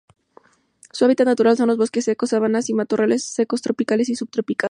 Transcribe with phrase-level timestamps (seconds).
[0.91, 4.59] Su hábitat natural son los bosques secos, sabanas y matorrales secos tropicales y subtropicales.